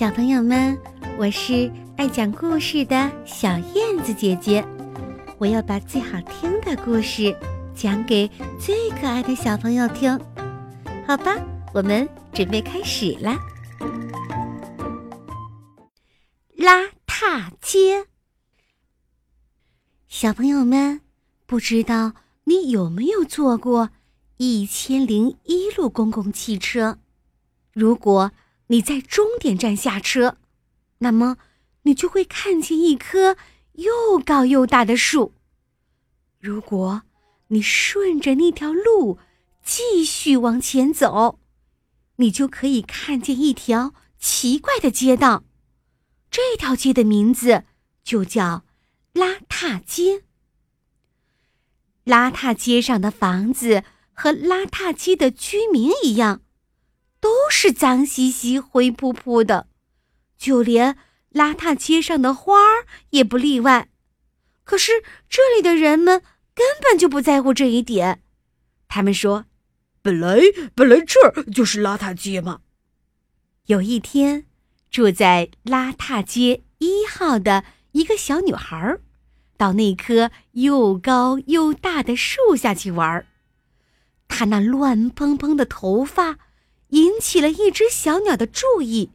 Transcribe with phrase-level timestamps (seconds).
[0.00, 0.80] 小朋友们，
[1.18, 4.66] 我是爱讲故事的小燕子姐姐，
[5.36, 7.36] 我要把最好听的故事
[7.74, 8.26] 讲给
[8.58, 10.18] 最可爱的小朋友听，
[11.06, 11.36] 好吧？
[11.74, 13.38] 我们准备开始啦！
[16.56, 18.06] 邋遢街，
[20.08, 21.02] 小朋友们，
[21.44, 22.14] 不知道
[22.44, 23.90] 你有没有坐过
[24.38, 26.96] 一千零一路公共汽车？
[27.74, 28.32] 如果
[28.70, 30.38] 你在终点站下车，
[30.98, 31.38] 那么
[31.82, 33.36] 你就会看见一棵
[33.72, 35.34] 又高又大的树。
[36.38, 37.02] 如果
[37.48, 39.18] 你顺着那条路
[39.64, 41.40] 继续往前走，
[42.16, 45.42] 你就可以看见一条奇怪的街道。
[46.30, 47.64] 这条街的名字
[48.04, 48.64] 就叫
[49.14, 50.22] 邋遢街。
[52.04, 56.42] 邋遢街上的房子和邋遢街的居民一样。
[57.20, 59.68] 都是脏兮兮、灰扑扑的，
[60.38, 60.96] 就连
[61.32, 63.90] 邋遢街上的花儿也不例外。
[64.64, 66.22] 可是这里的人们
[66.54, 68.22] 根本就不在乎这一点。
[68.88, 69.44] 他们说
[70.00, 70.40] ：“本来
[70.74, 72.60] 本来这儿就是邋遢街嘛。”
[73.66, 74.46] 有一天，
[74.90, 78.98] 住在邋遢街一号的一个小女孩，
[79.56, 83.26] 到那棵又高又大的树下去玩。
[84.26, 86.38] 她那乱蓬蓬的头发。
[86.90, 89.10] 引起了一只小鸟的注意。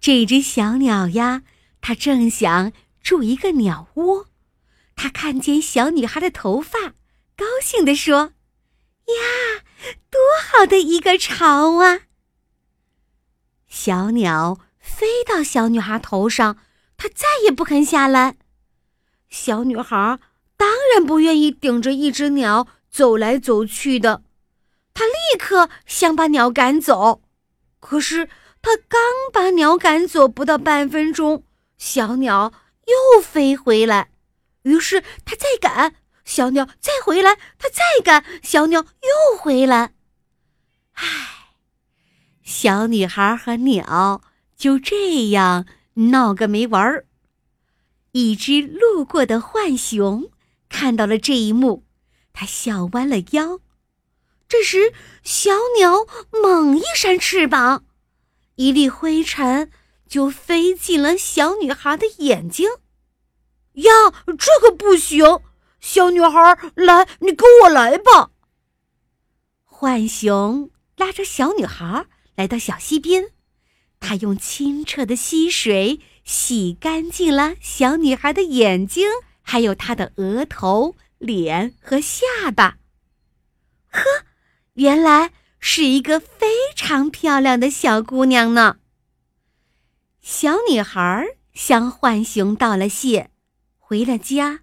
[0.00, 1.42] 这只小鸟呀，
[1.80, 4.26] 它正想筑一个鸟窝。
[4.96, 6.94] 它看见小女孩的头发，
[7.36, 8.32] 高兴地说
[9.06, 9.62] ：“呀，
[10.10, 12.00] 多好的一个巢啊！”
[13.68, 16.58] 小鸟飞到小女孩头上，
[16.96, 18.36] 它再也不肯下来。
[19.28, 20.18] 小女孩
[20.56, 24.22] 当然不愿意顶着一只鸟走来走去的。
[24.98, 27.22] 他立刻想把鸟赶走，
[27.78, 28.26] 可是
[28.60, 29.00] 他刚
[29.32, 31.44] 把鸟赶走不到半分钟，
[31.76, 32.52] 小鸟
[32.86, 34.10] 又飞回来。
[34.62, 35.94] 于是他再赶，
[36.24, 39.92] 小鸟再回来，他再赶，小鸟又回来。
[40.94, 41.04] 唉，
[42.42, 44.20] 小女孩和鸟
[44.56, 45.64] 就这样
[45.94, 47.06] 闹个没完儿。
[48.10, 50.28] 一只路过的浣熊
[50.68, 51.84] 看到了这一幕，
[52.32, 53.60] 它笑弯了腰。
[54.48, 57.84] 这时，小鸟猛一扇翅膀，
[58.54, 59.70] 一粒灰尘
[60.08, 62.70] 就飞进了小女孩的眼睛。
[63.74, 63.92] 呀，
[64.26, 65.40] 这可不行！
[65.80, 68.30] 小女孩，来，你跟我来吧。
[69.66, 73.28] 浣熊拉着小女孩来到小溪边，
[74.00, 79.08] 他用清澈的溪水洗干净了小女孩的眼睛，
[79.42, 82.78] 还有她的额头、脸和下巴。
[83.90, 84.02] 呵。
[84.78, 86.46] 原来是一个非
[86.76, 88.76] 常漂亮的小姑娘呢。
[90.20, 93.30] 小女孩向浣熊道了谢，
[93.76, 94.60] 回了家。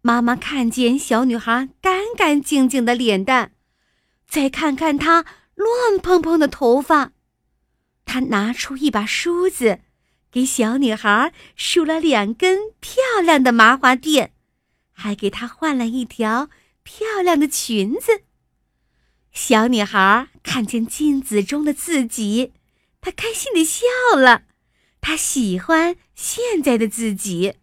[0.00, 3.52] 妈妈看见小女孩干干净净的脸蛋，
[4.26, 7.12] 再看看她乱蓬蓬的头发，
[8.06, 9.80] 她拿出一把梳子，
[10.30, 14.30] 给小女孩梳了两根漂亮的麻花辫，
[14.90, 16.48] 还给她换了一条
[16.82, 18.22] 漂亮的裙子。
[19.40, 22.54] 小女孩看见镜子中的自己，
[23.00, 24.42] 她开心的笑了。
[25.00, 27.54] 她喜欢现在的自己。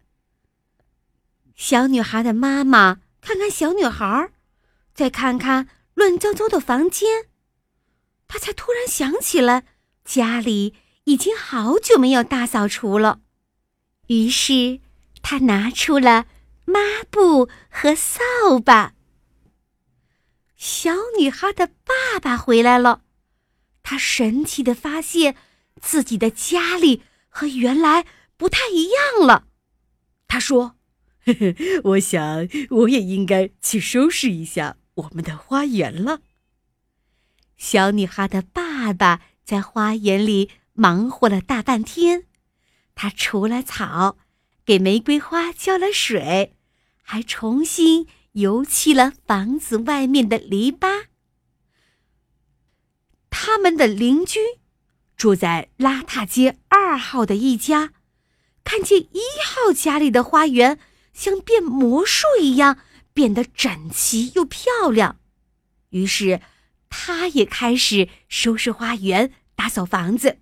[1.54, 4.30] 小女孩的妈妈看看小女孩，
[4.94, 7.26] 再看看乱糟糟的房间，
[8.26, 9.64] 她才突然想起来，
[10.02, 13.20] 家里已经好久没有大扫除了。
[14.06, 14.80] 于是，
[15.20, 16.24] 她拿出了
[16.64, 18.18] 抹布和扫
[18.64, 18.95] 把。
[20.66, 23.04] 小女孩的爸爸回来了，
[23.84, 25.36] 他神奇的发现
[25.80, 28.04] 自己的家里和原来
[28.36, 29.46] 不太一样了。
[30.26, 30.74] 他说
[31.24, 31.54] ：“呵呵，
[31.90, 36.20] 我想我也应该去收拾一下我们的花园了。”
[37.56, 42.24] 小女孩的爸爸在花园里忙活了大半天，
[42.96, 44.18] 他除了草，
[44.64, 46.56] 给玫瑰花浇了水，
[47.02, 48.08] 还重新。
[48.36, 51.06] 油漆了房子外面的篱笆。
[53.30, 54.40] 他们的邻居
[55.16, 57.92] 住在邋遢街二号的一家，
[58.62, 60.78] 看见一号家里的花园
[61.14, 62.78] 像变魔术一样
[63.14, 65.18] 变得整齐又漂亮，
[65.90, 66.42] 于是
[66.90, 70.40] 他也开始收拾花园、打扫房子。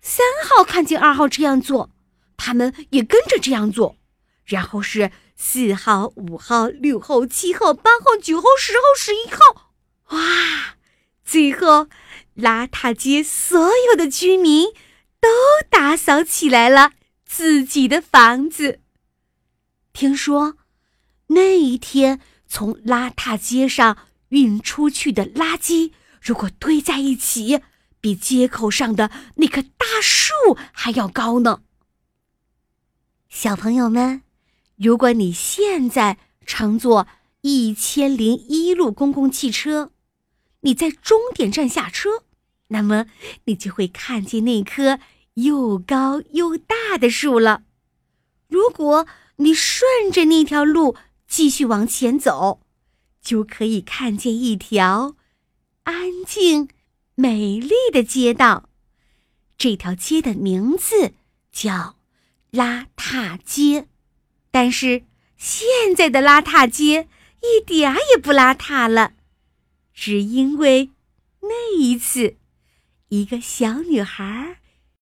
[0.00, 1.92] 三号看见二号这样做，
[2.36, 3.96] 他们也跟着这样做，
[4.44, 5.12] 然后是。
[5.42, 9.72] 四号、五号、六号、七号、八号、九号、十号、十一号，
[10.10, 10.76] 哇！
[11.24, 11.88] 最后，
[12.36, 14.66] 邋遢街所有的居民
[15.18, 15.28] 都
[15.70, 16.92] 打扫起来了
[17.24, 18.80] 自己的房子。
[19.94, 20.58] 听说
[21.28, 23.96] 那一天从邋遢街上
[24.28, 27.62] 运出去的垃圾，如果堆在一起，
[27.98, 30.34] 比街口上的那棵大树
[30.70, 31.62] 还要高呢。
[33.30, 34.22] 小朋友们，
[34.82, 36.16] 如果你现在
[36.46, 37.06] 乘坐
[37.42, 39.92] 一千零一路公共汽车，
[40.60, 42.24] 你在终点站下车，
[42.68, 43.04] 那么
[43.44, 44.98] 你就会看见那棵
[45.34, 47.64] 又高又大的树了。
[48.48, 49.06] 如果
[49.36, 50.96] 你顺着那条路
[51.28, 52.62] 继续往前走，
[53.20, 55.14] 就可以看见一条
[55.82, 56.70] 安静、
[57.14, 58.70] 美丽的街道。
[59.58, 61.12] 这条街的名字
[61.52, 61.96] 叫。
[62.50, 63.86] 邋遢街，
[64.50, 65.04] 但是
[65.36, 67.08] 现在的邋遢街
[67.40, 69.12] 一点儿也不邋遢了，
[69.94, 70.90] 只因为
[71.42, 72.36] 那一次，
[73.08, 74.56] 一个小女孩儿